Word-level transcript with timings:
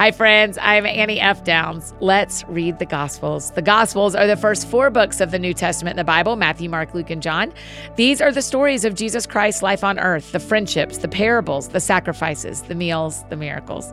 Hi, 0.00 0.12
friends. 0.12 0.56
I'm 0.62 0.86
Annie 0.86 1.20
F. 1.20 1.44
Downs. 1.44 1.92
Let's 2.00 2.42
read 2.48 2.78
the 2.78 2.86
Gospels. 2.86 3.50
The 3.50 3.60
Gospels 3.60 4.14
are 4.14 4.26
the 4.26 4.34
first 4.34 4.66
four 4.66 4.88
books 4.88 5.20
of 5.20 5.30
the 5.30 5.38
New 5.38 5.52
Testament 5.52 5.92
in 5.92 5.98
the 5.98 6.04
Bible 6.04 6.36
Matthew, 6.36 6.70
Mark, 6.70 6.94
Luke, 6.94 7.10
and 7.10 7.22
John. 7.22 7.52
These 7.96 8.22
are 8.22 8.32
the 8.32 8.40
stories 8.40 8.86
of 8.86 8.94
Jesus 8.94 9.26
Christ's 9.26 9.62
life 9.62 9.84
on 9.84 9.98
earth 9.98 10.32
the 10.32 10.40
friendships, 10.40 10.96
the 10.96 11.08
parables, 11.08 11.68
the 11.68 11.80
sacrifices, 11.80 12.62
the 12.62 12.74
meals, 12.74 13.24
the 13.28 13.36
miracles. 13.36 13.92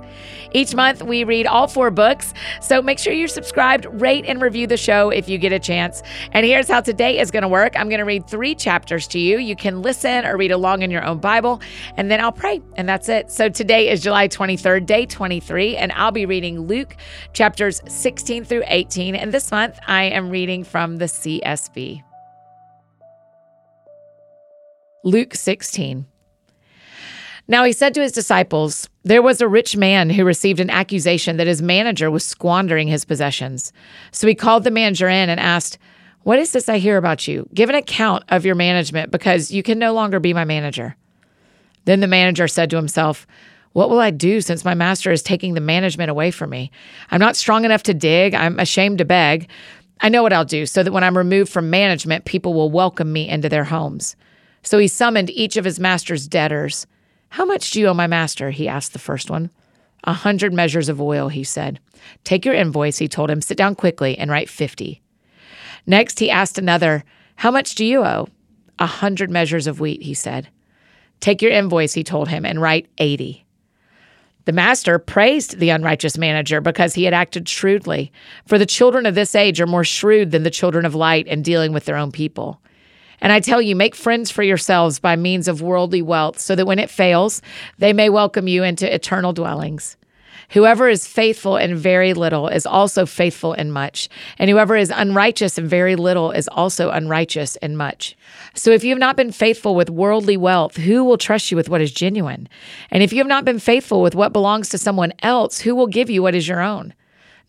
Each 0.54 0.74
month, 0.74 1.04
we 1.04 1.26
read 1.26 1.46
all 1.46 1.68
four 1.68 1.92
books. 1.92 2.34
So 2.62 2.82
make 2.82 3.00
sure 3.00 3.12
you're 3.12 3.28
subscribed, 3.28 3.86
rate, 3.92 4.24
and 4.26 4.42
review 4.42 4.66
the 4.66 4.78
show 4.78 5.10
if 5.10 5.28
you 5.28 5.38
get 5.38 5.52
a 5.52 5.60
chance. 5.60 6.04
And 6.32 6.46
here's 6.46 6.70
how 6.70 6.80
today 6.80 7.20
is 7.20 7.32
going 7.32 7.44
to 7.44 7.50
work 7.50 7.78
I'm 7.78 7.90
going 7.90 8.00
to 8.00 8.06
read 8.06 8.30
three 8.30 8.56
chapters 8.56 9.08
to 9.10 9.20
you. 9.20 9.40
You 9.40 9.58
can 9.58 9.82
listen 9.82 10.26
or 10.26 10.38
read 10.38 10.54
along 10.54 10.84
in 10.84 10.90
your 10.90 11.04
own 11.04 11.18
Bible, 11.18 11.60
and 11.98 12.10
then 12.10 12.22
I'll 12.22 12.32
pray, 12.32 12.62
and 12.78 12.88
that's 12.88 13.10
it. 13.10 13.30
So 13.30 13.50
today 13.50 13.90
is 13.90 14.02
July 14.02 14.30
23rd, 14.30 14.86
day 14.86 15.06
23, 15.06 15.76
and 15.76 15.92
I'll 15.98 16.12
be 16.12 16.26
reading 16.26 16.62
Luke 16.62 16.96
chapters 17.34 17.82
16 17.88 18.46
through 18.46 18.64
18. 18.68 19.16
And 19.16 19.34
this 19.34 19.52
month, 19.52 19.78
I 19.88 20.04
am 20.04 20.30
reading 20.30 20.64
from 20.64 20.98
the 20.98 21.06
CSB. 21.06 22.04
Luke 25.04 25.36
16. 25.36 26.06
Now 27.48 27.64
he 27.64 27.72
said 27.72 27.94
to 27.94 28.02
his 28.02 28.12
disciples, 28.12 28.90
There 29.04 29.22
was 29.22 29.40
a 29.40 29.48
rich 29.48 29.78
man 29.78 30.10
who 30.10 30.26
received 30.26 30.60
an 30.60 30.70
accusation 30.70 31.38
that 31.38 31.48
his 31.48 31.62
manager 31.62 32.12
was 32.12 32.26
squandering 32.26 32.88
his 32.88 33.06
possessions. 33.06 33.72
So 34.12 34.28
he 34.28 34.36
called 34.36 34.64
the 34.64 34.72
manager 34.72 35.08
in 35.08 35.30
and 35.30 35.40
asked, 35.40 35.78
What 36.24 36.40
is 36.40 36.52
this 36.52 36.68
I 36.68 36.78
hear 36.78 36.98
about 36.98 37.28
you? 37.28 37.48
Give 37.54 37.70
an 37.70 37.76
account 37.76 38.26
of 38.30 38.46
your 38.46 38.56
management 38.56 39.12
because 39.12 39.50
you 39.52 39.64
can 39.64 39.80
no 39.80 39.94
longer 39.94 40.20
be 40.20 40.34
my 40.34 40.44
manager. 40.44 40.98
Then 41.86 42.02
the 42.02 42.08
manager 42.08 42.50
said 42.50 42.70
to 42.72 42.76
himself, 42.76 43.26
what 43.78 43.92
will 43.92 44.00
I 44.00 44.10
do 44.10 44.42
since 44.42 44.66
my 44.66 44.74
master 44.74 45.12
is 45.12 45.22
taking 45.22 45.54
the 45.54 45.62
management 45.62 46.10
away 46.10 46.32
from 46.32 46.50
me? 46.50 46.72
I'm 47.12 47.20
not 47.20 47.36
strong 47.36 47.64
enough 47.64 47.84
to 47.84 47.94
dig. 47.94 48.34
I'm 48.34 48.60
ashamed 48.60 48.98
to 48.98 49.06
beg. 49.06 49.52
I 50.02 50.10
know 50.10 50.24
what 50.24 50.34
I'll 50.34 50.46
do 50.46 50.66
so 50.66 50.82
that 50.82 50.92
when 50.92 51.04
I'm 51.04 51.16
removed 51.16 51.52
from 51.52 51.70
management, 51.70 52.26
people 52.26 52.56
will 52.56 52.72
welcome 52.72 53.14
me 53.14 53.30
into 53.30 53.50
their 53.50 53.66
homes. 53.66 54.16
So 54.64 54.80
he 54.80 54.88
summoned 54.88 55.30
each 55.30 55.58
of 55.58 55.66
his 55.66 55.80
master's 55.80 56.28
debtors. 56.28 56.88
How 57.30 57.46
much 57.46 57.70
do 57.70 57.80
you 57.80 57.86
owe 57.86 57.94
my 57.94 58.08
master? 58.08 58.50
He 58.50 58.68
asked 58.68 58.94
the 58.94 59.00
first 59.00 59.30
one. 59.30 59.52
A 60.06 60.14
hundred 60.14 60.54
measures 60.54 60.90
of 60.90 61.00
oil, 61.00 61.28
he 61.28 61.44
said. 61.44 61.80
Take 62.24 62.46
your 62.46 62.56
invoice, 62.56 62.98
he 62.98 63.08
told 63.08 63.30
him. 63.30 63.42
Sit 63.42 63.60
down 63.60 63.76
quickly 63.76 64.18
and 64.18 64.32
write 64.32 64.50
fifty. 64.50 65.04
Next, 65.86 66.18
he 66.18 66.32
asked 66.32 66.58
another, 66.58 67.04
How 67.36 67.52
much 67.52 67.76
do 67.76 67.86
you 67.86 68.04
owe? 68.04 68.28
A 68.80 68.88
hundred 68.88 69.30
measures 69.30 69.68
of 69.68 69.80
wheat, 69.80 70.02
he 70.02 70.16
said. 70.16 70.50
Take 71.20 71.44
your 71.44 71.52
invoice, 71.52 71.94
he 71.94 72.04
told 72.04 72.30
him, 72.30 72.44
and 72.44 72.60
write 72.60 72.88
eighty. 72.98 73.44
The 74.48 74.54
master 74.54 74.98
praised 74.98 75.60
the 75.60 75.72
unrighteous 75.72 76.18
manager 76.18 76.62
because 76.62 76.94
he 76.94 77.04
had 77.04 77.14
acted 77.14 77.50
shrewdly. 77.50 78.14
For 78.46 78.58
the 78.58 78.66
children 78.66 79.06
of 79.06 79.14
this 79.14 79.36
age 79.36 79.60
are 79.60 79.68
more 79.68 79.84
shrewd 79.84 80.32
than 80.32 80.44
the 80.44 80.50
children 80.50 80.86
of 80.86 80.96
light 80.96 81.28
in 81.28 81.42
dealing 81.42 81.74
with 81.74 81.84
their 81.84 81.98
own 81.98 82.14
people. 82.14 82.62
And 83.20 83.34
I 83.34 83.42
tell 83.42 83.62
you, 83.62 83.76
make 83.76 83.94
friends 83.94 84.32
for 84.32 84.44
yourselves 84.44 85.00
by 85.00 85.18
means 85.18 85.50
of 85.50 85.62
worldly 85.62 86.02
wealth, 86.02 86.40
so 86.40 86.56
that 86.56 86.66
when 86.66 86.80
it 86.80 86.90
fails, 86.90 87.42
they 87.78 87.92
may 87.92 88.10
welcome 88.10 88.48
you 88.48 88.64
into 88.64 88.92
eternal 88.92 89.34
dwellings. 89.34 89.98
Whoever 90.52 90.88
is 90.88 91.06
faithful 91.06 91.58
in 91.58 91.76
very 91.76 92.14
little 92.14 92.48
is 92.48 92.66
also 92.66 93.06
faithful 93.06 93.54
in 93.54 93.70
much, 93.72 94.08
and 94.40 94.50
whoever 94.50 94.78
is 94.78 94.92
unrighteous 94.96 95.58
in 95.58 95.68
very 95.68 95.98
little 95.98 96.32
is 96.32 96.48
also 96.48 96.90
unrighteous 96.90 97.58
in 97.58 97.76
much. 97.76 98.16
So 98.54 98.72
if 98.72 98.84
you 98.84 98.92
have 98.92 99.00
not 99.00 99.18
been 99.18 99.34
faithful 99.34 99.76
with 99.76 99.90
worldly 99.90 100.38
wealth, 100.38 100.78
who 100.78 101.04
will 101.04 101.18
trust 101.18 101.52
you 101.52 101.58
with 101.58 101.68
what 101.68 101.82
is 101.82 101.92
genuine? 101.92 102.48
And 102.92 103.04
if 103.04 103.12
you 103.12 103.18
have 103.18 103.28
not 103.28 103.44
been 103.44 103.60
faithful 103.60 104.02
with 104.02 104.16
what 104.16 104.32
belongs 104.32 104.70
to 104.70 104.78
someone 104.78 105.12
else, 105.22 105.60
who 105.60 105.76
will 105.76 105.88
give 105.88 106.10
you 106.10 106.24
what 106.24 106.36
is 106.36 106.48
your 106.48 106.62
own? 106.62 106.94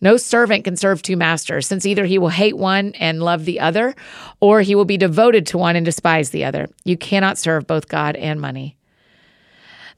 No 0.01 0.17
servant 0.17 0.63
can 0.63 0.77
serve 0.77 1.01
two 1.01 1.17
masters, 1.17 1.67
since 1.67 1.85
either 1.85 2.05
he 2.05 2.17
will 2.17 2.29
hate 2.29 2.57
one 2.57 2.93
and 2.99 3.23
love 3.23 3.45
the 3.45 3.59
other, 3.59 3.95
or 4.39 4.61
he 4.61 4.75
will 4.75 4.85
be 4.85 4.97
devoted 4.97 5.45
to 5.47 5.57
one 5.57 5.75
and 5.75 5.85
despise 5.85 6.29
the 6.31 6.45
other. 6.45 6.67
You 6.85 6.97
cannot 6.97 7.37
serve 7.37 7.67
both 7.67 7.87
God 7.87 8.15
and 8.15 8.39
money. 8.39 8.77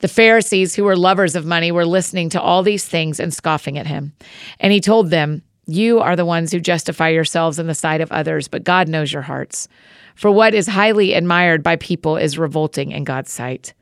The 0.01 0.07
Pharisees, 0.07 0.75
who 0.75 0.83
were 0.83 0.95
lovers 0.95 1.35
of 1.35 1.45
money, 1.45 1.71
were 1.71 1.85
listening 1.85 2.29
to 2.29 2.41
all 2.41 2.63
these 2.63 2.85
things 2.85 3.19
and 3.19 3.31
scoffing 3.31 3.77
at 3.77 3.85
him. 3.85 4.13
And 4.59 4.73
he 4.73 4.81
told 4.81 5.11
them, 5.11 5.43
You 5.67 5.99
are 5.99 6.15
the 6.15 6.25
ones 6.25 6.51
who 6.51 6.59
justify 6.59 7.09
yourselves 7.09 7.59
in 7.59 7.67
the 7.67 7.75
sight 7.75 8.01
of 8.01 8.11
others, 8.11 8.47
but 8.47 8.63
God 8.63 8.87
knows 8.87 9.13
your 9.13 9.21
hearts. 9.21 9.67
For 10.15 10.31
what 10.31 10.55
is 10.55 10.67
highly 10.67 11.13
admired 11.13 11.61
by 11.61 11.75
people 11.75 12.17
is 12.17 12.37
revolting 12.37 12.91
in 12.91 13.03
God's 13.03 13.31
sight. 13.31 13.73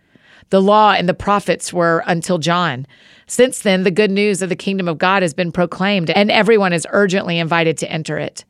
The 0.49 0.61
law 0.61 0.91
and 0.91 1.07
the 1.07 1.13
prophets 1.13 1.71
were 1.71 2.03
until 2.05 2.37
John. 2.37 2.85
Since 3.27 3.59
then, 3.59 3.83
the 3.83 3.91
good 3.91 4.11
news 4.11 4.41
of 4.41 4.49
the 4.49 4.55
kingdom 4.55 4.87
of 4.87 4.97
God 4.97 5.21
has 5.21 5.33
been 5.33 5.51
proclaimed, 5.51 6.09
and 6.09 6.29
everyone 6.31 6.73
is 6.73 6.87
urgently 6.89 7.39
invited 7.39 7.77
to 7.77 7.91
enter 7.91 8.17
it. 8.17 8.43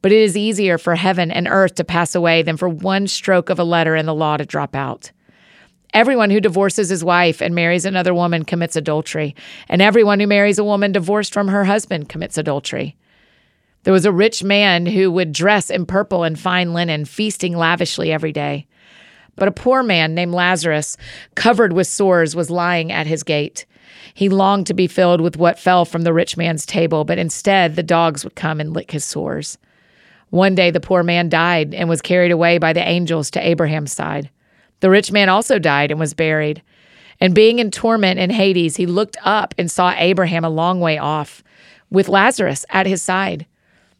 But 0.00 0.10
it 0.10 0.18
is 0.18 0.36
easier 0.36 0.76
for 0.76 0.96
heaven 0.96 1.30
and 1.30 1.46
earth 1.46 1.76
to 1.76 1.84
pass 1.84 2.14
away 2.14 2.42
than 2.42 2.56
for 2.56 2.68
one 2.68 3.06
stroke 3.06 3.48
of 3.48 3.60
a 3.60 3.64
letter 3.64 3.94
in 3.94 4.06
the 4.06 4.14
law 4.14 4.36
to 4.38 4.44
drop 4.44 4.74
out. 4.74 5.12
Everyone 5.92 6.30
who 6.30 6.40
divorces 6.40 6.88
his 6.88 7.04
wife 7.04 7.42
and 7.42 7.54
marries 7.54 7.84
another 7.84 8.14
woman 8.14 8.44
commits 8.44 8.76
adultery, 8.76 9.34
and 9.68 9.82
everyone 9.82 10.20
who 10.20 10.26
marries 10.26 10.58
a 10.58 10.64
woman 10.64 10.90
divorced 10.92 11.34
from 11.34 11.48
her 11.48 11.64
husband 11.64 12.08
commits 12.08 12.38
adultery. 12.38 12.96
There 13.82 13.92
was 13.92 14.06
a 14.06 14.12
rich 14.12 14.42
man 14.42 14.86
who 14.86 15.10
would 15.10 15.32
dress 15.32 15.68
in 15.68 15.84
purple 15.84 16.24
and 16.24 16.38
fine 16.38 16.72
linen, 16.72 17.04
feasting 17.04 17.54
lavishly 17.54 18.10
every 18.10 18.32
day. 18.32 18.66
But 19.36 19.48
a 19.48 19.52
poor 19.52 19.82
man 19.82 20.14
named 20.14 20.32
Lazarus, 20.32 20.96
covered 21.34 21.74
with 21.74 21.86
sores, 21.86 22.34
was 22.34 22.50
lying 22.50 22.90
at 22.90 23.06
his 23.06 23.22
gate. 23.22 23.66
He 24.14 24.30
longed 24.30 24.68
to 24.68 24.74
be 24.74 24.86
filled 24.86 25.20
with 25.20 25.36
what 25.36 25.58
fell 25.58 25.84
from 25.84 26.02
the 26.02 26.12
rich 26.12 26.38
man's 26.38 26.64
table, 26.64 27.04
but 27.04 27.18
instead 27.18 27.76
the 27.76 27.82
dogs 27.82 28.24
would 28.24 28.34
come 28.34 28.60
and 28.60 28.72
lick 28.72 28.92
his 28.92 29.04
sores. 29.04 29.58
One 30.30 30.54
day 30.54 30.70
the 30.70 30.80
poor 30.80 31.02
man 31.02 31.28
died 31.28 31.74
and 31.74 31.88
was 31.88 32.00
carried 32.00 32.30
away 32.30 32.56
by 32.56 32.72
the 32.72 32.86
angels 32.86 33.30
to 33.32 33.46
Abraham's 33.46 33.92
side. 33.92 34.30
The 34.82 34.90
rich 34.90 35.12
man 35.12 35.28
also 35.28 35.60
died 35.60 35.92
and 35.92 36.00
was 36.00 36.12
buried. 36.12 36.60
And 37.20 37.36
being 37.36 37.60
in 37.60 37.70
torment 37.70 38.18
in 38.18 38.30
Hades, 38.30 38.74
he 38.74 38.84
looked 38.84 39.16
up 39.22 39.54
and 39.56 39.70
saw 39.70 39.94
Abraham 39.96 40.44
a 40.44 40.50
long 40.50 40.80
way 40.80 40.98
off, 40.98 41.44
with 41.88 42.08
Lazarus 42.08 42.64
at 42.68 42.88
his 42.88 43.00
side. 43.00 43.46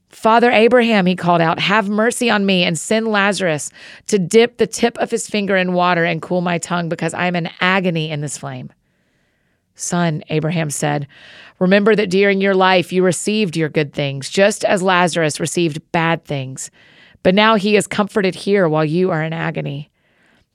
Father 0.08 0.50
Abraham, 0.50 1.06
he 1.06 1.14
called 1.14 1.40
out, 1.40 1.60
have 1.60 1.88
mercy 1.88 2.28
on 2.28 2.44
me 2.44 2.64
and 2.64 2.76
send 2.76 3.06
Lazarus 3.06 3.70
to 4.08 4.18
dip 4.18 4.56
the 4.56 4.66
tip 4.66 4.98
of 4.98 5.12
his 5.12 5.28
finger 5.28 5.56
in 5.56 5.72
water 5.72 6.04
and 6.04 6.20
cool 6.20 6.40
my 6.40 6.58
tongue 6.58 6.88
because 6.88 7.14
I 7.14 7.26
am 7.26 7.36
in 7.36 7.48
agony 7.60 8.10
in 8.10 8.20
this 8.20 8.36
flame. 8.36 8.72
Son, 9.76 10.24
Abraham 10.30 10.68
said, 10.68 11.06
remember 11.60 11.94
that 11.94 12.10
during 12.10 12.40
your 12.40 12.56
life 12.56 12.92
you 12.92 13.04
received 13.04 13.56
your 13.56 13.68
good 13.68 13.94
things, 13.94 14.28
just 14.28 14.64
as 14.64 14.82
Lazarus 14.82 15.38
received 15.38 15.92
bad 15.92 16.24
things. 16.24 16.72
But 17.22 17.36
now 17.36 17.54
he 17.54 17.76
is 17.76 17.86
comforted 17.86 18.34
here 18.34 18.68
while 18.68 18.84
you 18.84 19.12
are 19.12 19.22
in 19.22 19.32
agony. 19.32 19.91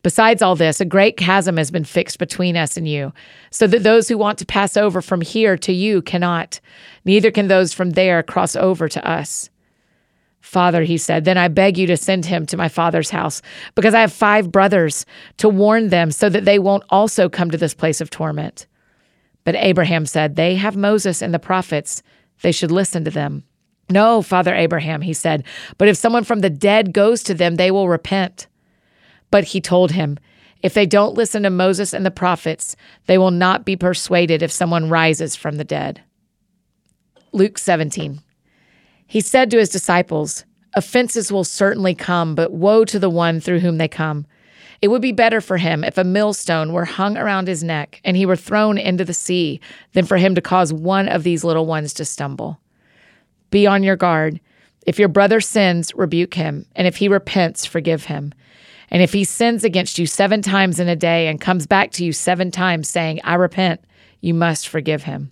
Besides 0.08 0.42
all 0.42 0.56
this, 0.56 0.80
a 0.80 0.86
great 0.86 1.18
chasm 1.18 1.58
has 1.58 1.70
been 1.70 1.84
fixed 1.84 2.18
between 2.18 2.56
us 2.56 2.78
and 2.78 2.88
you, 2.88 3.12
so 3.52 3.68
that 3.68 3.84
those 3.84 4.08
who 4.08 4.18
want 4.18 4.40
to 4.40 4.46
pass 4.46 4.78
over 4.78 5.02
from 5.02 5.20
here 5.20 5.58
to 5.58 5.74
you 5.74 6.02
cannot, 6.02 6.62
neither 7.04 7.30
can 7.30 7.50
those 7.50 7.74
from 7.74 7.90
there 7.90 8.24
cross 8.24 8.56
over 8.56 8.88
to 8.88 9.06
us. 9.06 9.50
Father, 10.40 10.84
he 10.84 10.98
said, 10.98 11.26
then 11.26 11.38
I 11.38 11.50
beg 11.50 11.78
you 11.78 11.88
to 11.88 11.98
send 11.98 12.26
him 12.26 12.46
to 12.46 12.56
my 12.56 12.70
father's 12.70 13.10
house, 13.10 13.42
because 13.76 13.94
I 13.94 14.00
have 14.00 14.14
five 14.14 14.50
brothers, 14.50 15.06
to 15.40 15.50
warn 15.50 15.90
them 15.90 16.12
so 16.12 16.30
that 16.30 16.46
they 16.46 16.58
won't 16.58 16.86
also 16.90 17.28
come 17.28 17.52
to 17.52 17.58
this 17.58 17.74
place 17.74 18.00
of 18.00 18.10
torment. 18.10 18.66
But 19.44 19.56
Abraham 19.56 20.06
said, 20.06 20.38
They 20.38 20.56
have 20.56 20.78
Moses 20.78 21.22
and 21.22 21.34
the 21.34 21.38
prophets. 21.38 22.02
They 22.44 22.54
should 22.54 22.72
listen 22.72 23.04
to 23.04 23.12
them. 23.12 23.44
No, 23.90 24.22
Father 24.22 24.56
Abraham, 24.56 25.02
he 25.02 25.12
said, 25.12 25.44
but 25.78 25.90
if 25.90 25.98
someone 25.98 26.24
from 26.24 26.40
the 26.40 26.50
dead 26.50 26.94
goes 26.94 27.24
to 27.24 27.34
them, 27.34 27.56
they 27.56 27.72
will 27.72 27.90
repent. 27.90 28.48
But 29.32 29.46
he 29.46 29.62
told 29.62 29.92
him, 29.92 30.18
If 30.62 30.74
they 30.74 30.86
don't 30.86 31.16
listen 31.16 31.44
to 31.44 31.50
Moses 31.50 31.94
and 31.94 32.06
the 32.06 32.12
prophets, 32.12 32.76
they 33.06 33.18
will 33.18 33.32
not 33.32 33.66
be 33.66 33.76
persuaded 33.76 34.42
if 34.42 34.52
someone 34.52 34.90
rises 34.90 35.36
from 35.36 35.56
the 35.56 35.64
dead. 35.64 36.02
Luke 37.34 37.58
17. 37.58 38.22
He 39.06 39.22
said 39.22 39.52
to 39.52 39.58
his 39.58 39.70
disciples, 39.70 40.46
Offenses 40.76 41.32
will 41.32 41.44
certainly 41.44 41.96
come, 41.96 42.36
but 42.36 42.52
woe 42.52 42.86
to 42.86 43.00
the 43.00 43.10
one 43.10 43.40
through 43.40 43.60
whom 43.60 43.78
they 43.78 43.88
come. 43.88 44.26
It 44.82 44.90
would 44.90 45.02
be 45.02 45.12
better 45.12 45.42
for 45.42 45.58
him 45.58 45.84
if 45.84 45.98
a 45.98 46.04
millstone 46.04 46.72
were 46.72 46.86
hung 46.86 47.18
around 47.18 47.48
his 47.48 47.64
neck 47.64 48.00
and 48.04 48.16
he 48.16 48.26
were 48.26 48.36
thrown 48.36 48.78
into 48.78 49.04
the 49.04 49.14
sea 49.14 49.60
than 49.94 50.06
for 50.06 50.18
him 50.18 50.36
to 50.36 50.42
cause 50.42 50.72
one 50.72 51.08
of 51.08 51.24
these 51.24 51.44
little 51.44 51.66
ones 51.66 51.94
to 51.96 52.06
stumble. 52.06 52.60
Be 53.50 53.66
on 53.66 53.82
your 53.82 53.96
guard. 53.96 54.40
If 54.86 55.00
your 55.00 55.10
brother 55.10 55.42
sins, 55.42 55.94
rebuke 55.96 56.36
him, 56.36 56.66
and 56.76 56.88
if 56.88 56.98
he 56.98 57.08
repents, 57.08 57.66
forgive 57.66 58.06
him. 58.06 58.34
And 58.90 59.02
if 59.02 59.14
he 59.14 59.24
sins 59.24 59.64
against 59.64 60.00
you 60.00 60.06
seven 60.06 60.42
times 60.42 60.80
in 60.80 60.88
a 60.88 60.96
day 60.96 61.28
and 61.28 61.42
comes 61.42 61.68
back 61.68 61.92
to 61.94 62.06
you 62.06 62.14
seven 62.14 62.52
times 62.52 62.90
saying, 62.90 63.20
I 63.24 63.36
repent, 63.36 63.82
you 64.22 64.34
must 64.34 64.68
forgive 64.68 65.04
him. 65.04 65.32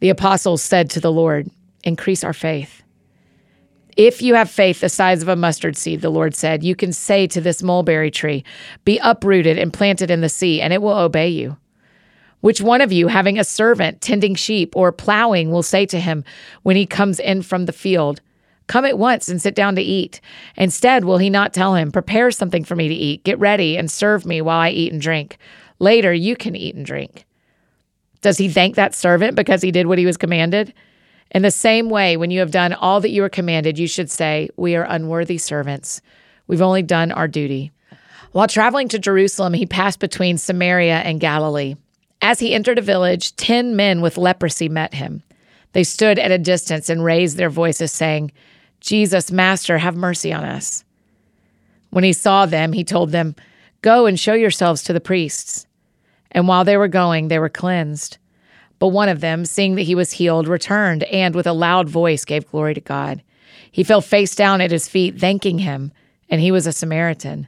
The 0.00 0.10
apostles 0.10 0.62
said 0.62 0.90
to 0.90 1.00
the 1.00 1.12
Lord, 1.12 1.50
Increase 1.84 2.22
our 2.22 2.32
faith. 2.32 2.82
If 3.96 4.22
you 4.22 4.34
have 4.34 4.50
faith 4.50 4.80
the 4.80 4.88
size 4.88 5.20
of 5.20 5.28
a 5.28 5.36
mustard 5.36 5.76
seed, 5.76 6.00
the 6.00 6.10
Lord 6.10 6.34
said, 6.34 6.62
you 6.64 6.74
can 6.74 6.92
say 6.92 7.26
to 7.26 7.40
this 7.40 7.62
mulberry 7.62 8.10
tree, 8.10 8.44
Be 8.84 8.98
uprooted 8.98 9.58
and 9.58 9.72
planted 9.72 10.10
in 10.10 10.20
the 10.20 10.28
sea, 10.28 10.60
and 10.60 10.72
it 10.72 10.80
will 10.80 10.96
obey 10.96 11.28
you. 11.28 11.56
Which 12.40 12.60
one 12.60 12.80
of 12.80 12.90
you, 12.90 13.08
having 13.08 13.38
a 13.38 13.44
servant 13.44 14.00
tending 14.00 14.34
sheep 14.34 14.74
or 14.76 14.90
plowing, 14.92 15.50
will 15.50 15.62
say 15.62 15.86
to 15.86 16.00
him 16.00 16.24
when 16.62 16.76
he 16.76 16.86
comes 16.86 17.20
in 17.20 17.42
from 17.42 17.66
the 17.66 17.72
field, 17.72 18.20
Come 18.72 18.86
at 18.86 18.96
once 18.96 19.28
and 19.28 19.42
sit 19.42 19.54
down 19.54 19.76
to 19.76 19.82
eat? 19.82 20.22
Instead, 20.56 21.04
will 21.04 21.18
he 21.18 21.28
not 21.28 21.52
tell 21.52 21.74
him, 21.74 21.92
Prepare 21.92 22.30
something 22.30 22.64
for 22.64 22.74
me 22.74 22.88
to 22.88 22.94
eat, 22.94 23.22
get 23.22 23.38
ready, 23.38 23.76
and 23.76 23.90
serve 23.90 24.24
me 24.24 24.40
while 24.40 24.60
I 24.60 24.70
eat 24.70 24.94
and 24.94 25.02
drink? 25.02 25.36
Later, 25.78 26.10
you 26.10 26.36
can 26.36 26.56
eat 26.56 26.74
and 26.74 26.86
drink. 26.86 27.26
Does 28.22 28.38
he 28.38 28.48
thank 28.48 28.76
that 28.76 28.94
servant 28.94 29.36
because 29.36 29.60
he 29.60 29.72
did 29.72 29.88
what 29.88 29.98
he 29.98 30.06
was 30.06 30.16
commanded? 30.16 30.72
In 31.32 31.42
the 31.42 31.50
same 31.50 31.90
way, 31.90 32.16
when 32.16 32.30
you 32.30 32.40
have 32.40 32.50
done 32.50 32.72
all 32.72 33.02
that 33.02 33.10
you 33.10 33.20
were 33.20 33.28
commanded, 33.28 33.78
you 33.78 33.86
should 33.86 34.10
say, 34.10 34.48
We 34.56 34.74
are 34.74 34.84
unworthy 34.84 35.36
servants. 35.36 36.00
We've 36.46 36.62
only 36.62 36.82
done 36.82 37.12
our 37.12 37.28
duty. 37.28 37.72
While 38.30 38.48
traveling 38.48 38.88
to 38.88 38.98
Jerusalem, 38.98 39.52
he 39.52 39.66
passed 39.66 40.00
between 40.00 40.38
Samaria 40.38 41.00
and 41.00 41.20
Galilee. 41.20 41.74
As 42.22 42.38
he 42.38 42.54
entered 42.54 42.78
a 42.78 42.80
village, 42.80 43.36
ten 43.36 43.76
men 43.76 44.00
with 44.00 44.16
leprosy 44.16 44.70
met 44.70 44.94
him. 44.94 45.22
They 45.72 45.84
stood 45.84 46.18
at 46.18 46.30
a 46.30 46.38
distance 46.38 46.88
and 46.88 47.04
raised 47.04 47.36
their 47.36 47.50
voices, 47.50 47.92
saying, 47.92 48.32
Jesus, 48.82 49.30
Master, 49.32 49.78
have 49.78 49.96
mercy 49.96 50.32
on 50.32 50.44
us. 50.44 50.84
When 51.90 52.04
he 52.04 52.12
saw 52.12 52.46
them, 52.46 52.72
he 52.72 52.84
told 52.84 53.10
them, 53.10 53.34
Go 53.80 54.06
and 54.06 54.18
show 54.18 54.34
yourselves 54.34 54.82
to 54.82 54.92
the 54.92 55.00
priests. 55.00 55.66
And 56.30 56.48
while 56.48 56.64
they 56.64 56.76
were 56.76 56.88
going, 56.88 57.28
they 57.28 57.38
were 57.38 57.48
cleansed. 57.48 58.18
But 58.78 58.88
one 58.88 59.08
of 59.08 59.20
them, 59.20 59.44
seeing 59.44 59.76
that 59.76 59.82
he 59.82 59.94
was 59.94 60.12
healed, 60.12 60.48
returned 60.48 61.04
and 61.04 61.34
with 61.34 61.46
a 61.46 61.52
loud 61.52 61.88
voice 61.88 62.24
gave 62.24 62.50
glory 62.50 62.74
to 62.74 62.80
God. 62.80 63.22
He 63.70 63.84
fell 63.84 64.00
face 64.00 64.34
down 64.34 64.60
at 64.60 64.70
his 64.70 64.88
feet, 64.88 65.18
thanking 65.18 65.58
him, 65.58 65.92
and 66.28 66.40
he 66.40 66.50
was 66.50 66.66
a 66.66 66.72
Samaritan. 66.72 67.46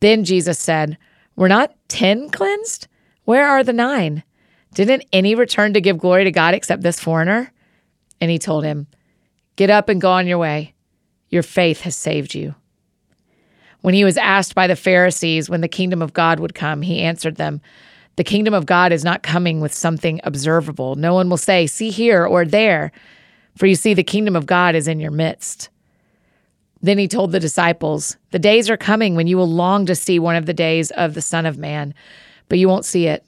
Then 0.00 0.24
Jesus 0.24 0.58
said, 0.58 0.98
Were 1.34 1.48
not 1.48 1.74
ten 1.88 2.28
cleansed? 2.28 2.88
Where 3.24 3.46
are 3.46 3.64
the 3.64 3.72
nine? 3.72 4.22
Didn't 4.74 5.06
any 5.12 5.34
return 5.34 5.72
to 5.72 5.80
give 5.80 5.98
glory 5.98 6.24
to 6.24 6.30
God 6.30 6.52
except 6.52 6.82
this 6.82 7.00
foreigner? 7.00 7.50
And 8.20 8.30
he 8.30 8.38
told 8.38 8.64
him, 8.64 8.86
Get 9.56 9.70
up 9.70 9.88
and 9.88 10.00
go 10.00 10.10
on 10.10 10.26
your 10.26 10.38
way. 10.38 10.74
Your 11.28 11.42
faith 11.42 11.80
has 11.82 11.96
saved 11.96 12.34
you. 12.34 12.54
When 13.80 13.94
he 13.94 14.04
was 14.04 14.16
asked 14.16 14.54
by 14.54 14.66
the 14.66 14.76
Pharisees 14.76 15.48
when 15.48 15.60
the 15.60 15.68
kingdom 15.68 16.02
of 16.02 16.12
God 16.12 16.40
would 16.40 16.54
come, 16.54 16.82
he 16.82 17.02
answered 17.02 17.36
them, 17.36 17.60
The 18.16 18.24
kingdom 18.24 18.54
of 18.54 18.66
God 18.66 18.92
is 18.92 19.04
not 19.04 19.22
coming 19.22 19.60
with 19.60 19.72
something 19.72 20.20
observable. 20.24 20.94
No 20.96 21.14
one 21.14 21.28
will 21.28 21.36
say, 21.36 21.66
See 21.66 21.90
here 21.90 22.24
or 22.26 22.44
there, 22.44 22.92
for 23.56 23.66
you 23.66 23.74
see, 23.74 23.94
the 23.94 24.04
kingdom 24.04 24.36
of 24.36 24.46
God 24.46 24.74
is 24.74 24.88
in 24.88 25.00
your 25.00 25.10
midst. 25.10 25.70
Then 26.82 26.98
he 26.98 27.08
told 27.08 27.32
the 27.32 27.40
disciples, 27.40 28.16
The 28.30 28.38
days 28.38 28.68
are 28.68 28.76
coming 28.76 29.14
when 29.14 29.26
you 29.26 29.36
will 29.36 29.48
long 29.48 29.86
to 29.86 29.94
see 29.94 30.18
one 30.18 30.36
of 30.36 30.46
the 30.46 30.54
days 30.54 30.90
of 30.92 31.14
the 31.14 31.22
Son 31.22 31.46
of 31.46 31.58
Man 31.58 31.94
but 32.48 32.58
you 32.58 32.68
won't 32.68 32.84
see 32.84 33.06
it. 33.06 33.24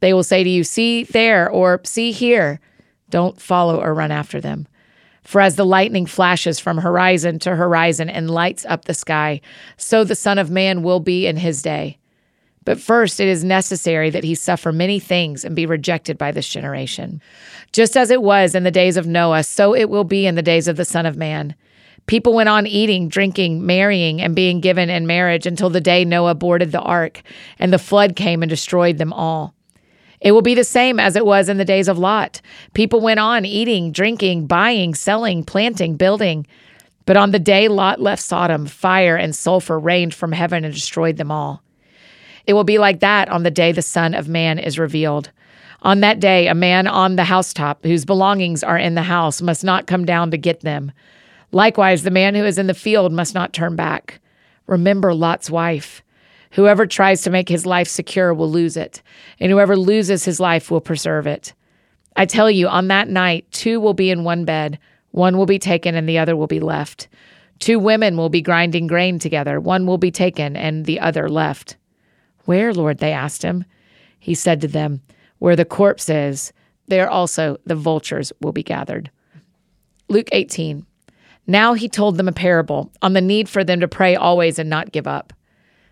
They 0.00 0.12
will 0.12 0.24
say 0.24 0.44
to 0.44 0.50
you, 0.50 0.64
See 0.64 1.04
there, 1.04 1.50
or 1.50 1.80
see 1.84 2.12
here. 2.12 2.60
Don't 3.10 3.40
follow 3.40 3.80
or 3.80 3.94
run 3.94 4.10
after 4.10 4.40
them. 4.40 4.66
For 5.28 5.42
as 5.42 5.56
the 5.56 5.66
lightning 5.66 6.06
flashes 6.06 6.58
from 6.58 6.78
horizon 6.78 7.38
to 7.40 7.54
horizon 7.54 8.08
and 8.08 8.30
lights 8.30 8.64
up 8.64 8.86
the 8.86 8.94
sky, 8.94 9.42
so 9.76 10.02
the 10.02 10.14
Son 10.14 10.38
of 10.38 10.50
Man 10.50 10.82
will 10.82 11.00
be 11.00 11.26
in 11.26 11.36
his 11.36 11.60
day. 11.60 11.98
But 12.64 12.80
first, 12.80 13.20
it 13.20 13.28
is 13.28 13.44
necessary 13.44 14.08
that 14.08 14.24
he 14.24 14.34
suffer 14.34 14.72
many 14.72 14.98
things 14.98 15.44
and 15.44 15.54
be 15.54 15.66
rejected 15.66 16.16
by 16.16 16.32
this 16.32 16.48
generation. 16.48 17.20
Just 17.72 17.94
as 17.94 18.10
it 18.10 18.22
was 18.22 18.54
in 18.54 18.64
the 18.64 18.70
days 18.70 18.96
of 18.96 19.06
Noah, 19.06 19.42
so 19.42 19.74
it 19.74 19.90
will 19.90 20.02
be 20.02 20.26
in 20.26 20.34
the 20.34 20.40
days 20.40 20.66
of 20.66 20.78
the 20.78 20.86
Son 20.86 21.04
of 21.04 21.18
Man. 21.18 21.54
People 22.06 22.32
went 22.32 22.48
on 22.48 22.66
eating, 22.66 23.08
drinking, 23.10 23.66
marrying, 23.66 24.22
and 24.22 24.34
being 24.34 24.60
given 24.60 24.88
in 24.88 25.06
marriage 25.06 25.44
until 25.44 25.68
the 25.68 25.82
day 25.82 26.06
Noah 26.06 26.36
boarded 26.36 26.72
the 26.72 26.80
ark, 26.80 27.20
and 27.58 27.70
the 27.70 27.78
flood 27.78 28.16
came 28.16 28.42
and 28.42 28.48
destroyed 28.48 28.96
them 28.96 29.12
all. 29.12 29.54
It 30.20 30.32
will 30.32 30.42
be 30.42 30.54
the 30.54 30.64
same 30.64 30.98
as 30.98 31.16
it 31.16 31.24
was 31.24 31.48
in 31.48 31.58
the 31.58 31.64
days 31.64 31.88
of 31.88 31.98
Lot. 31.98 32.40
People 32.74 33.00
went 33.00 33.20
on 33.20 33.44
eating, 33.44 33.92
drinking, 33.92 34.46
buying, 34.46 34.94
selling, 34.94 35.44
planting, 35.44 35.96
building. 35.96 36.46
But 37.06 37.16
on 37.16 37.30
the 37.30 37.38
day 37.38 37.68
Lot 37.68 38.00
left 38.00 38.22
Sodom, 38.22 38.66
fire 38.66 39.16
and 39.16 39.34
sulfur 39.34 39.78
rained 39.78 40.14
from 40.14 40.32
heaven 40.32 40.64
and 40.64 40.74
destroyed 40.74 41.16
them 41.16 41.30
all. 41.30 41.62
It 42.46 42.54
will 42.54 42.64
be 42.64 42.78
like 42.78 43.00
that 43.00 43.28
on 43.28 43.42
the 43.42 43.50
day 43.50 43.72
the 43.72 43.82
Son 43.82 44.14
of 44.14 44.28
Man 44.28 44.58
is 44.58 44.78
revealed. 44.78 45.30
On 45.82 46.00
that 46.00 46.18
day, 46.18 46.48
a 46.48 46.54
man 46.54 46.88
on 46.88 47.16
the 47.16 47.24
housetop 47.24 47.84
whose 47.84 48.04
belongings 48.04 48.64
are 48.64 48.76
in 48.76 48.94
the 48.94 49.02
house 49.02 49.40
must 49.40 49.62
not 49.62 49.86
come 49.86 50.04
down 50.04 50.32
to 50.32 50.36
get 50.36 50.60
them. 50.60 50.90
Likewise, 51.52 52.02
the 52.02 52.10
man 52.10 52.34
who 52.34 52.44
is 52.44 52.58
in 52.58 52.66
the 52.66 52.74
field 52.74 53.12
must 53.12 53.34
not 53.34 53.52
turn 53.52 53.76
back. 53.76 54.20
Remember 54.66 55.14
Lot's 55.14 55.48
wife. 55.48 56.02
Whoever 56.52 56.86
tries 56.86 57.22
to 57.22 57.30
make 57.30 57.48
his 57.48 57.66
life 57.66 57.88
secure 57.88 58.32
will 58.32 58.50
lose 58.50 58.76
it, 58.76 59.02
and 59.38 59.50
whoever 59.50 59.76
loses 59.76 60.24
his 60.24 60.40
life 60.40 60.70
will 60.70 60.80
preserve 60.80 61.26
it. 61.26 61.52
I 62.16 62.26
tell 62.26 62.50
you, 62.50 62.68
on 62.68 62.88
that 62.88 63.08
night, 63.08 63.50
two 63.52 63.80
will 63.80 63.94
be 63.94 64.10
in 64.10 64.24
one 64.24 64.44
bed, 64.44 64.78
one 65.10 65.36
will 65.36 65.46
be 65.46 65.58
taken 65.58 65.94
and 65.94 66.08
the 66.08 66.18
other 66.18 66.36
will 66.36 66.46
be 66.46 66.60
left. 66.60 67.08
Two 67.58 67.78
women 67.78 68.16
will 68.16 68.28
be 68.28 68.42
grinding 68.42 68.86
grain 68.86 69.18
together, 69.18 69.60
one 69.60 69.86
will 69.86 69.98
be 69.98 70.10
taken 70.10 70.56
and 70.56 70.84
the 70.84 71.00
other 71.00 71.28
left. 71.28 71.76
Where, 72.44 72.72
Lord? 72.72 72.98
they 72.98 73.12
asked 73.12 73.42
him. 73.42 73.64
He 74.18 74.34
said 74.34 74.60
to 74.60 74.68
them, 74.68 75.02
Where 75.38 75.56
the 75.56 75.64
corpse 75.64 76.08
is, 76.08 76.52
there 76.86 77.10
also 77.10 77.58
the 77.66 77.74
vultures 77.74 78.32
will 78.40 78.52
be 78.52 78.62
gathered. 78.62 79.10
Luke 80.08 80.28
18. 80.32 80.86
Now 81.46 81.74
he 81.74 81.88
told 81.88 82.16
them 82.16 82.28
a 82.28 82.32
parable 82.32 82.92
on 83.02 83.12
the 83.12 83.20
need 83.20 83.48
for 83.48 83.64
them 83.64 83.80
to 83.80 83.88
pray 83.88 84.16
always 84.16 84.58
and 84.58 84.70
not 84.70 84.92
give 84.92 85.06
up. 85.06 85.32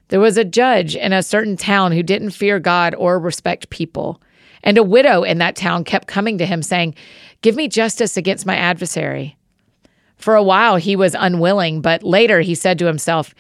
There 0.09 0.21
was 0.21 0.37
a 0.37 0.45
judge 0.45 0.95
in 0.95 1.13
a 1.13 1.23
certain 1.23 1.57
town 1.57 1.93
who 1.93 2.03
didn't 2.03 2.31
fear 2.31 2.59
God 2.61 2.95
or 2.95 3.19
respect 3.19 3.71
people. 3.71 4.21
And 4.63 4.79
a 4.79 4.83
widow 4.83 5.23
in 5.23 5.39
that 5.39 5.57
town 5.57 5.85
kept 5.85 6.09
coming 6.09 6.39
to 6.39 6.47
him 6.47 6.63
saying, 6.63 6.95
Give 7.43 7.57
me 7.57 7.69
justice 7.69 8.17
against 8.17 8.47
my 8.47 8.57
adversary. 8.57 9.37
For 10.17 10.35
a 10.35 10.43
while 10.43 10.77
he 10.77 10.97
was 10.97 11.15
unwilling, 11.19 11.81
but 11.83 12.03
later 12.03 12.41
he 12.41 12.55
said 12.55 12.79
to 12.79 12.87
himself, 12.87 13.35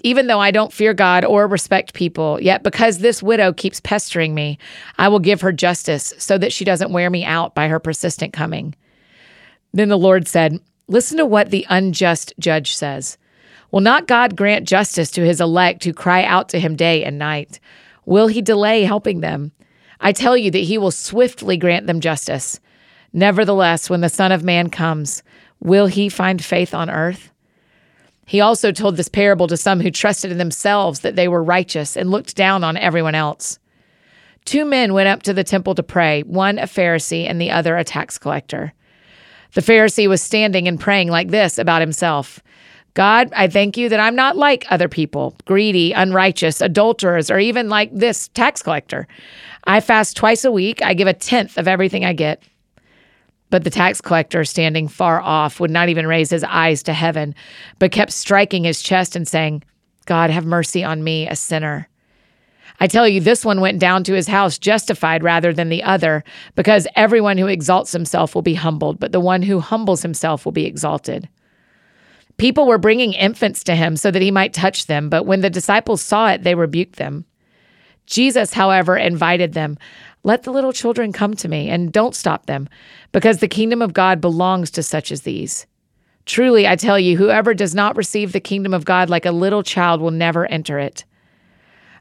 Even 0.00 0.26
though 0.26 0.40
I 0.40 0.50
don't 0.50 0.72
fear 0.72 0.94
God 0.94 1.24
or 1.24 1.46
respect 1.46 1.94
people, 1.94 2.40
yet 2.40 2.62
because 2.62 2.98
this 2.98 3.22
widow 3.22 3.52
keeps 3.52 3.80
pestering 3.80 4.34
me, 4.34 4.58
I 4.98 5.08
will 5.08 5.18
give 5.18 5.40
her 5.40 5.52
justice 5.52 6.14
so 6.18 6.38
that 6.38 6.52
she 6.52 6.64
doesn't 6.64 6.92
wear 6.92 7.10
me 7.10 7.24
out 7.24 7.54
by 7.54 7.68
her 7.68 7.80
persistent 7.80 8.32
coming. 8.32 8.74
Then 9.72 9.88
the 9.88 9.98
Lord 9.98 10.28
said, 10.28 10.60
Listen 10.88 11.18
to 11.18 11.26
what 11.26 11.50
the 11.50 11.66
unjust 11.68 12.32
judge 12.38 12.74
says. 12.74 13.16
Will 13.70 13.80
not 13.80 14.08
God 14.08 14.36
grant 14.36 14.66
justice 14.66 15.10
to 15.12 15.24
his 15.24 15.40
elect 15.40 15.84
who 15.84 15.92
cry 15.92 16.24
out 16.24 16.48
to 16.50 16.60
him 16.60 16.76
day 16.76 17.04
and 17.04 17.18
night? 17.18 17.60
Will 18.04 18.26
he 18.26 18.42
delay 18.42 18.82
helping 18.82 19.20
them? 19.20 19.52
I 20.00 20.12
tell 20.12 20.36
you 20.36 20.50
that 20.50 20.58
he 20.58 20.78
will 20.78 20.90
swiftly 20.90 21.56
grant 21.56 21.86
them 21.86 22.00
justice. 22.00 22.58
Nevertheless, 23.12 23.90
when 23.90 24.00
the 24.00 24.08
Son 24.08 24.32
of 24.32 24.42
Man 24.42 24.70
comes, 24.70 25.22
will 25.60 25.86
he 25.86 26.08
find 26.08 26.42
faith 26.44 26.74
on 26.74 26.90
earth? 26.90 27.30
He 28.26 28.40
also 28.40 28.72
told 28.72 28.96
this 28.96 29.08
parable 29.08 29.46
to 29.48 29.56
some 29.56 29.80
who 29.80 29.90
trusted 29.90 30.30
in 30.30 30.38
themselves 30.38 31.00
that 31.00 31.16
they 31.16 31.28
were 31.28 31.42
righteous 31.42 31.96
and 31.96 32.10
looked 32.10 32.36
down 32.36 32.62
on 32.62 32.76
everyone 32.76 33.14
else. 33.14 33.58
Two 34.44 34.64
men 34.64 34.94
went 34.94 35.08
up 35.08 35.22
to 35.24 35.34
the 35.34 35.44
temple 35.44 35.74
to 35.74 35.82
pray, 35.82 36.22
one 36.22 36.58
a 36.58 36.62
Pharisee 36.62 37.28
and 37.28 37.40
the 37.40 37.50
other 37.50 37.76
a 37.76 37.84
tax 37.84 38.18
collector. 38.18 38.72
The 39.54 39.60
Pharisee 39.60 40.08
was 40.08 40.22
standing 40.22 40.68
and 40.68 40.78
praying 40.78 41.08
like 41.08 41.28
this 41.28 41.58
about 41.58 41.80
himself 41.80 42.40
God, 42.94 43.32
I 43.34 43.46
thank 43.46 43.76
you 43.76 43.88
that 43.88 44.00
I'm 44.00 44.16
not 44.16 44.36
like 44.36 44.66
other 44.70 44.88
people, 44.88 45.36
greedy, 45.44 45.92
unrighteous, 45.92 46.60
adulterers, 46.60 47.30
or 47.30 47.38
even 47.38 47.68
like 47.68 47.94
this 47.94 48.28
tax 48.28 48.62
collector. 48.62 49.06
I 49.64 49.80
fast 49.80 50.16
twice 50.16 50.44
a 50.44 50.50
week. 50.50 50.82
I 50.82 50.94
give 50.94 51.06
a 51.06 51.14
tenth 51.14 51.56
of 51.56 51.68
everything 51.68 52.04
I 52.04 52.12
get. 52.12 52.42
But 53.50 53.64
the 53.64 53.70
tax 53.70 54.00
collector, 54.00 54.44
standing 54.44 54.88
far 54.88 55.20
off, 55.20 55.60
would 55.60 55.70
not 55.70 55.88
even 55.88 56.06
raise 56.06 56.30
his 56.30 56.44
eyes 56.44 56.82
to 56.84 56.92
heaven, 56.92 57.34
but 57.78 57.92
kept 57.92 58.12
striking 58.12 58.64
his 58.64 58.82
chest 58.82 59.16
and 59.16 59.26
saying, 59.26 59.62
God, 60.06 60.30
have 60.30 60.46
mercy 60.46 60.82
on 60.82 61.04
me, 61.04 61.28
a 61.28 61.36
sinner. 61.36 61.88
I 62.78 62.86
tell 62.86 63.06
you, 63.06 63.20
this 63.20 63.44
one 63.44 63.60
went 63.60 63.78
down 63.78 64.04
to 64.04 64.14
his 64.14 64.26
house 64.26 64.56
justified 64.56 65.22
rather 65.22 65.52
than 65.52 65.68
the 65.68 65.82
other, 65.82 66.24
because 66.54 66.86
everyone 66.96 67.38
who 67.38 67.46
exalts 67.46 67.92
himself 67.92 68.34
will 68.34 68.42
be 68.42 68.54
humbled, 68.54 68.98
but 68.98 69.12
the 69.12 69.20
one 69.20 69.42
who 69.42 69.60
humbles 69.60 70.02
himself 70.02 70.44
will 70.44 70.52
be 70.52 70.64
exalted. 70.64 71.28
People 72.40 72.66
were 72.66 72.78
bringing 72.78 73.12
infants 73.12 73.62
to 73.64 73.74
him 73.74 73.96
so 73.96 74.10
that 74.10 74.22
he 74.22 74.30
might 74.30 74.54
touch 74.54 74.86
them, 74.86 75.08
but 75.08 75.26
when 75.26 75.42
the 75.42 75.50
disciples 75.50 76.02
saw 76.02 76.30
it, 76.30 76.42
they 76.42 76.54
rebuked 76.54 76.96
them. 76.96 77.24
Jesus, 78.06 78.54
however, 78.54 78.96
invited 78.96 79.52
them. 79.52 79.78
Let 80.24 80.42
the 80.42 80.50
little 80.50 80.72
children 80.72 81.12
come 81.12 81.34
to 81.34 81.48
me, 81.48 81.68
and 81.68 81.92
don't 81.92 82.14
stop 82.14 82.46
them, 82.46 82.68
because 83.12 83.38
the 83.38 83.48
kingdom 83.48 83.82
of 83.82 83.92
God 83.92 84.20
belongs 84.20 84.70
to 84.72 84.82
such 84.82 85.12
as 85.12 85.22
these. 85.22 85.66
Truly, 86.26 86.66
I 86.66 86.76
tell 86.76 86.98
you, 86.98 87.16
whoever 87.16 87.54
does 87.54 87.74
not 87.74 87.96
receive 87.96 88.32
the 88.32 88.40
kingdom 88.40 88.74
of 88.74 88.84
God 88.84 89.08
like 89.08 89.26
a 89.26 89.32
little 89.32 89.62
child 89.62 90.00
will 90.00 90.10
never 90.10 90.46
enter 90.46 90.78
it 90.78 91.04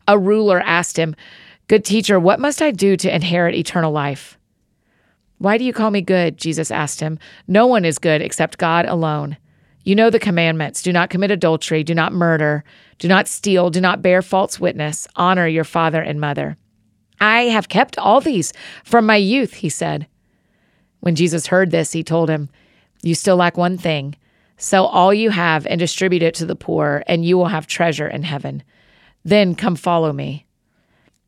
a 0.10 0.18
ruler 0.18 0.60
asked 0.62 0.98
him, 0.98 1.16
Good 1.68 1.86
teacher, 1.86 2.20
what 2.20 2.40
must 2.40 2.64
I 2.64 2.72
do 2.72 2.98
to 2.98 3.16
inherit 3.16 3.54
eternal 3.54 3.92
life? 3.92 4.40
Why 5.38 5.60
do 5.60 5.64
you 5.64 5.72
call 5.72 5.92
me 5.92 6.02
good? 6.02 6.36
Jesus 6.36 6.72
asked 6.72 7.00
him. 7.00 7.20
No 7.48 7.68
one 7.68 7.86
is 7.86 8.00
good 8.00 8.22
except 8.22 8.58
God 8.58 8.86
alone. 8.88 9.38
You 9.84 9.96
know 9.96 10.10
the 10.10 10.20
commandments 10.20 10.82
do 10.82 10.92
not 10.92 11.10
commit 11.10 11.32
adultery, 11.32 11.84
do 11.84 11.96
not 11.96 12.14
murder, 12.14 12.64
do 12.98 13.08
not 13.08 13.28
steal, 13.28 13.70
do 13.70 13.82
not 13.82 14.02
bear 14.02 14.22
false 14.22 14.60
witness, 14.60 15.08
honor 15.16 15.48
your 15.48 15.64
father 15.64 16.02
and 16.02 16.20
mother. 16.20 16.58
I 17.22 17.44
have 17.44 17.70
kept 17.70 17.98
all 17.98 18.22
these 18.22 18.54
from 18.84 19.06
my 19.06 19.16
youth, 19.16 19.56
he 19.56 19.70
said. 19.70 20.08
When 21.00 21.16
Jesus 21.16 21.48
heard 21.48 21.72
this, 21.72 21.92
he 21.92 22.04
told 22.04 22.30
him, 22.30 22.50
You 23.02 23.16
still 23.16 23.38
lack 23.38 23.58
one 23.58 23.78
thing. 23.78 24.16
Sell 24.58 24.86
all 24.88 25.14
you 25.14 25.30
have 25.30 25.66
and 25.68 25.80
distribute 25.80 26.22
it 26.22 26.34
to 26.36 26.46
the 26.46 26.56
poor, 26.56 27.04
and 27.08 27.24
you 27.24 27.38
will 27.38 27.48
have 27.48 27.66
treasure 27.66 28.08
in 28.08 28.24
heaven. 28.24 28.64
Then 29.24 29.56
come 29.56 29.78
follow 29.78 30.12
me. 30.12 30.46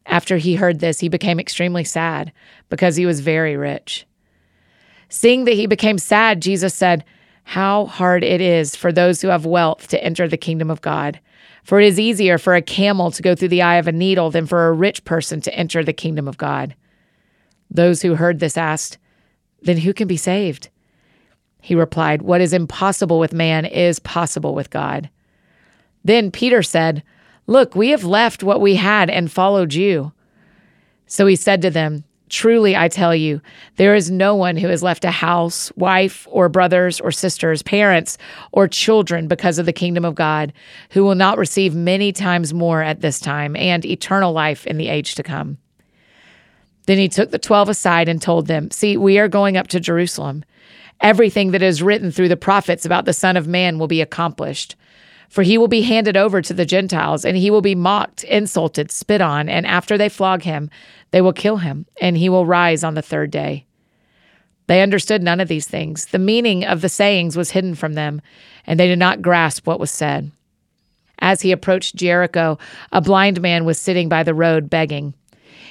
After 0.05 0.37
he 0.37 0.55
heard 0.55 0.79
this, 0.79 0.99
he 0.99 1.07
became 1.07 1.39
extremely 1.39 1.85
sad 1.85 2.33
because 2.69 2.97
he 2.97 3.05
was 3.05 3.21
very 3.21 3.55
rich. 3.55 4.05
Seeing 5.07 5.45
that 5.45 5.53
he 5.53 5.67
became 5.67 5.97
sad, 5.97 6.41
Jesus 6.41 6.73
said, 6.73 7.05
How 7.43 7.85
hard 7.85 8.23
it 8.23 8.41
is 8.41 8.75
for 8.75 8.91
those 8.91 9.21
who 9.21 9.27
have 9.27 9.45
wealth 9.45 9.87
to 9.89 10.03
enter 10.03 10.27
the 10.27 10.37
kingdom 10.37 10.69
of 10.69 10.81
God. 10.81 11.19
For 11.63 11.79
it 11.79 11.87
is 11.87 11.99
easier 11.99 12.37
for 12.37 12.55
a 12.55 12.61
camel 12.61 13.11
to 13.11 13.21
go 13.21 13.35
through 13.35 13.49
the 13.49 13.61
eye 13.61 13.75
of 13.75 13.87
a 13.87 13.91
needle 13.91 14.31
than 14.31 14.47
for 14.47 14.67
a 14.67 14.73
rich 14.73 15.03
person 15.03 15.41
to 15.41 15.53
enter 15.53 15.83
the 15.83 15.93
kingdom 15.93 16.27
of 16.27 16.37
God. 16.37 16.75
Those 17.69 18.01
who 18.01 18.15
heard 18.15 18.39
this 18.39 18.57
asked, 18.57 18.97
Then 19.61 19.77
who 19.77 19.93
can 19.93 20.07
be 20.07 20.17
saved? 20.17 20.69
He 21.61 21.75
replied, 21.75 22.23
What 22.23 22.41
is 22.41 22.53
impossible 22.53 23.19
with 23.19 23.33
man 23.33 23.65
is 23.65 23.99
possible 23.99 24.55
with 24.55 24.69
God. 24.69 25.09
Then 26.03 26.31
Peter 26.31 26.63
said, 26.63 27.03
Look, 27.47 27.75
we 27.75 27.89
have 27.89 28.03
left 28.03 28.43
what 28.43 28.61
we 28.61 28.75
had 28.75 29.09
and 29.09 29.31
followed 29.31 29.73
you. 29.73 30.13
So 31.05 31.27
he 31.27 31.35
said 31.35 31.61
to 31.61 31.69
them, 31.69 32.03
Truly, 32.31 32.77
I 32.77 32.87
tell 32.87 33.13
you, 33.13 33.41
there 33.75 33.93
is 33.93 34.09
no 34.09 34.35
one 34.35 34.55
who 34.55 34.69
has 34.69 34.81
left 34.81 35.03
a 35.03 35.11
house, 35.11 35.69
wife, 35.75 36.25
or 36.31 36.47
brothers, 36.47 37.01
or 37.01 37.11
sisters, 37.11 37.61
parents, 37.61 38.17
or 38.53 38.69
children 38.69 39.27
because 39.27 39.59
of 39.59 39.65
the 39.65 39.73
kingdom 39.73 40.05
of 40.05 40.15
God, 40.15 40.53
who 40.91 41.03
will 41.03 41.13
not 41.13 41.37
receive 41.37 41.75
many 41.75 42.13
times 42.13 42.53
more 42.53 42.81
at 42.81 43.01
this 43.01 43.19
time 43.19 43.57
and 43.57 43.85
eternal 43.85 44.31
life 44.31 44.65
in 44.65 44.77
the 44.77 44.87
age 44.87 45.15
to 45.15 45.23
come. 45.23 45.57
Then 46.85 46.97
he 46.97 47.09
took 47.09 47.31
the 47.31 47.37
twelve 47.37 47.67
aside 47.67 48.07
and 48.07 48.21
told 48.21 48.47
them, 48.47 48.71
See, 48.71 48.95
we 48.95 49.19
are 49.19 49.27
going 49.27 49.57
up 49.57 49.67
to 49.67 49.81
Jerusalem. 49.81 50.45
Everything 51.01 51.51
that 51.51 51.61
is 51.61 51.83
written 51.83 52.11
through 52.11 52.29
the 52.29 52.37
prophets 52.37 52.85
about 52.85 53.03
the 53.03 53.11
Son 53.11 53.35
of 53.35 53.45
Man 53.45 53.77
will 53.77 53.87
be 53.87 53.99
accomplished. 53.99 54.77
For 55.31 55.43
he 55.43 55.57
will 55.57 55.69
be 55.69 55.83
handed 55.83 56.17
over 56.17 56.41
to 56.41 56.53
the 56.53 56.65
Gentiles, 56.65 57.23
and 57.23 57.37
he 57.37 57.49
will 57.49 57.61
be 57.61 57.73
mocked, 57.73 58.25
insulted, 58.25 58.91
spit 58.91 59.21
on, 59.21 59.47
and 59.47 59.65
after 59.65 59.97
they 59.97 60.09
flog 60.09 60.41
him, 60.41 60.69
they 61.11 61.21
will 61.21 61.31
kill 61.31 61.55
him, 61.55 61.85
and 62.01 62.17
he 62.17 62.27
will 62.27 62.45
rise 62.45 62.83
on 62.83 62.95
the 62.95 63.01
third 63.01 63.31
day. 63.31 63.65
They 64.67 64.81
understood 64.81 65.23
none 65.23 65.39
of 65.39 65.47
these 65.47 65.69
things. 65.69 66.07
The 66.07 66.19
meaning 66.19 66.65
of 66.65 66.81
the 66.81 66.89
sayings 66.89 67.37
was 67.37 67.51
hidden 67.51 67.75
from 67.75 67.93
them, 67.93 68.21
and 68.67 68.77
they 68.77 68.87
did 68.87 68.99
not 68.99 69.21
grasp 69.21 69.65
what 69.65 69.79
was 69.79 69.89
said. 69.89 70.33
As 71.19 71.39
he 71.39 71.53
approached 71.53 71.95
Jericho, 71.95 72.57
a 72.91 72.99
blind 72.99 73.41
man 73.41 73.63
was 73.63 73.79
sitting 73.79 74.09
by 74.09 74.23
the 74.23 74.33
road 74.33 74.69
begging. 74.69 75.13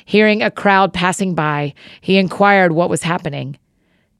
Hearing 0.06 0.40
a 0.40 0.50
crowd 0.50 0.94
passing 0.94 1.34
by, 1.34 1.74
he 2.00 2.16
inquired 2.16 2.72
what 2.72 2.88
was 2.88 3.02
happening. 3.02 3.58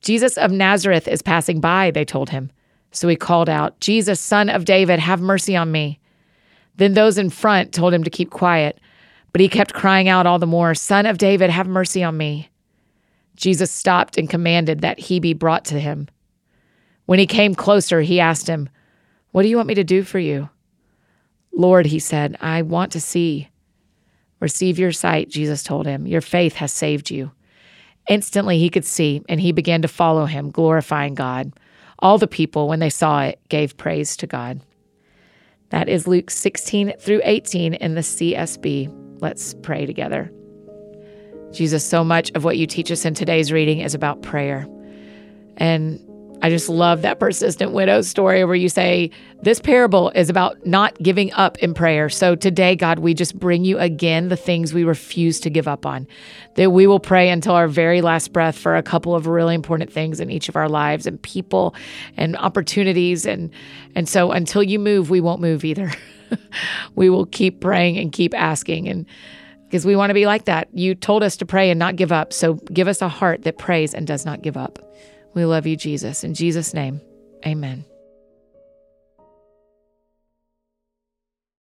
Jesus 0.03 0.37
of 0.37 0.53
Nazareth 0.53 1.09
is 1.09 1.23
passing 1.23 1.61
by, 1.61 1.91
they 1.91 2.05
told 2.05 2.29
him. 2.29 2.51
So 2.93 3.09
he 3.09 3.17
called 3.17 3.49
out, 3.49 3.79
Jesus, 3.81 4.21
son 4.21 4.49
of 4.49 4.65
David, 4.65 4.99
have 4.99 5.21
mercy 5.21 5.57
on 5.57 5.71
me. 5.71 6.01
Then 6.77 6.95
those 6.95 7.19
in 7.19 7.31
front 7.31 7.73
told 7.73 7.93
him 7.93 8.05
to 8.05 8.11
keep 8.11 8.31
quiet, 8.31 8.81
but 9.33 9.41
he 9.41 9.49
kept 9.49 9.75
crying 9.75 10.09
out 10.09 10.27
all 10.27 10.39
the 10.39 10.47
more, 10.47 10.75
Son 10.75 11.07
of 11.07 11.19
David, 11.19 11.51
have 11.51 11.69
mercy 11.69 12.03
on 12.03 12.17
me. 12.17 12.49
Jesus 13.37 13.71
stopped 13.71 14.19
and 14.19 14.29
commanded 14.29 14.81
that 14.81 14.99
he 14.99 15.21
be 15.21 15.35
brought 15.35 15.65
to 15.67 15.79
him. 15.79 16.09
When 17.07 17.19
he 17.19 17.27
came 17.27 17.55
closer, 17.55 18.01
he 18.01 18.21
asked 18.21 18.47
him, 18.47 18.69
What 19.33 19.43
do 19.43 19.49
you 19.49 19.57
want 19.57 19.69
me 19.69 19.75
to 19.75 19.85
do 19.85 20.03
for 20.03 20.19
you? 20.19 20.49
Lord, 21.53 21.87
he 21.87 21.99
said, 21.99 22.37
I 22.41 22.63
want 22.63 22.93
to 22.93 23.01
see. 23.01 23.49
Receive 24.41 24.79
your 24.79 24.93
sight, 24.93 25.29
Jesus 25.29 25.63
told 25.63 25.87
him. 25.87 26.07
Your 26.07 26.21
faith 26.21 26.55
has 26.57 26.73
saved 26.73 27.11
you. 27.11 27.31
Instantly 28.09 28.59
he 28.59 28.71
could 28.71 28.85
see, 28.85 29.23
and 29.29 29.41
he 29.41 29.53
began 29.53 29.83
to 29.83 29.89
follow 29.89 30.25
him, 30.27 30.51
glorifying 30.51 31.15
God. 31.15 31.53
All 32.00 32.19
the 32.19 32.26
people, 32.26 32.69
when 32.69 32.80
they 32.80 32.90
saw 32.90 33.23
it, 33.23 33.38
gave 33.49 33.76
praise 33.76 34.16
to 34.19 34.26
God. 34.26 34.61
That 35.71 35.88
is 35.88 36.07
Luke 36.07 36.30
16 36.30 36.95
through 36.99 37.21
18 37.25 37.75
in 37.75 37.95
the 37.95 38.00
CSB. 38.00 39.21
Let's 39.21 39.54
pray 39.62 39.87
together. 39.87 40.33
Jesus, 41.52 41.85
so 41.85 42.02
much 42.02 42.30
of 42.35 42.45
what 42.45 42.57
you 42.57 42.66
teach 42.66 42.90
us 42.90 43.04
in 43.04 43.14
today's 43.14 43.52
reading 43.52 43.80
is 43.80 43.95
about 43.95 44.23
prayer. 44.23 44.66
And 45.57 46.00
I 46.43 46.49
just 46.49 46.69
love 46.69 47.03
that 47.03 47.21
persistent 47.21 47.73
widow 47.73 48.01
story 48.01 48.45
where 48.45 48.55
you 48.55 48.69
say, 48.69 49.11
This 49.43 49.61
parable 49.61 50.11
is 50.11 50.31
about 50.31 50.65
not 50.65 50.97
giving 51.03 51.33
up 51.35 51.59
in 51.59 51.75
prayer. 51.75 52.09
So 52.09 52.35
today, 52.35 52.77
God, 52.77 53.01
we 53.01 53.13
just 53.13 53.39
bring 53.39 53.65
you 53.65 53.79
again 53.79 54.29
the 54.29 54.37
things 54.37 54.73
we 54.73 54.85
refuse 54.85 55.41
to 55.41 55.51
give 55.51 55.69
up 55.69 55.85
on. 55.85 56.07
That 56.55 56.71
we 56.71 56.87
will 56.87 57.01
pray 57.01 57.29
until 57.29 57.55
our 57.55 57.69
very 57.69 58.01
last 58.01 58.33
breath 58.33 58.57
for 58.57 58.77
a 58.77 58.83
couple 58.83 59.15
of 59.15 59.27
really 59.27 59.55
important 59.55 59.93
things 59.93 60.21
in 60.21 60.31
each 60.31 60.49
of 60.49 60.57
our 60.57 60.69
lives 60.69 61.07
and 61.07 61.21
people 61.23 61.75
and 62.17 62.37
opportunities. 62.37 63.27
And, 63.27 63.51
and 63.95 64.09
so 64.09 64.33
until 64.33 64.63
you 64.63 64.79
move, 64.79 65.11
we 65.11 65.21
won't 65.21 65.41
move 65.41 65.65
either. 65.65 65.93
we 66.95 67.11
will 67.11 67.27
keep 67.27 67.61
praying 67.61 67.99
and 67.99 68.13
keep 68.13 68.35
asking. 68.35 68.89
And 68.89 69.07
because 69.71 69.87
we 69.87 69.95
want 69.95 70.11
to 70.11 70.15
be 70.15 70.27
like 70.27 70.47
that. 70.47 70.69
You 70.73 70.97
told 70.97 71.23
us 71.23 71.37
to 71.37 71.47
pray 71.47 71.71
and 71.71 71.79
not 71.79 71.95
give 71.95 72.11
up. 72.11 72.33
So 72.33 72.55
give 72.55 72.89
us 72.89 73.01
a 73.01 73.09
heart 73.09 73.43
that 73.43 73.57
prays 73.57 73.95
and 73.95 74.05
does 74.05 74.27
not 74.27 74.43
give 74.43 74.57
up. 74.57 74.81
We 75.35 75.45
love 75.45 75.67
you, 75.67 75.77
Jesus. 75.77 76.25
In 76.25 76.35
Jesus' 76.35 76.75
name, 76.75 77.01
amen. 77.47 77.85